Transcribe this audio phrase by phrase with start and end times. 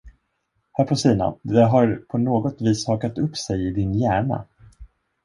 [0.71, 4.45] Hör på Stina, det har på något vis hakat upp sig i din hjärna.